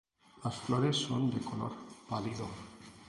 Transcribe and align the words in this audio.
Las 0.43 0.55
flores 0.55 0.97
son 0.97 1.29
de 1.29 1.39
color 1.41 1.73
pálido. 2.09 2.47